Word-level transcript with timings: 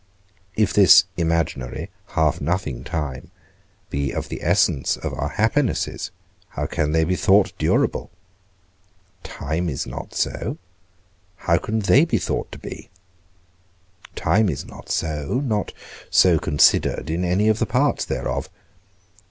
If 0.55 0.73
this 0.73 1.03
imaginary, 1.15 1.91
half 2.15 2.41
nothing 2.41 2.83
time, 2.83 3.29
be 3.91 4.11
of 4.11 4.29
the 4.29 4.41
essence 4.41 4.97
of 4.97 5.13
our 5.13 5.29
happinesses, 5.29 6.09
how 6.49 6.65
can 6.65 6.91
they 6.91 7.03
be 7.03 7.15
thought 7.15 7.53
durable? 7.59 8.09
Time 9.21 9.69
is 9.69 9.85
not 9.85 10.15
so; 10.15 10.57
how 11.35 11.57
can 11.59 11.81
they 11.81 12.03
be 12.05 12.17
thought 12.17 12.51
to 12.51 12.57
be? 12.57 12.89
Time 14.15 14.49
is 14.49 14.65
not 14.65 14.89
so; 14.89 15.35
not 15.41 15.71
so 16.09 16.39
considered 16.39 17.11
in 17.11 17.23
any 17.23 17.47
of 17.47 17.59
the 17.59 17.67
parts 17.67 18.03
thereof. 18.03 18.49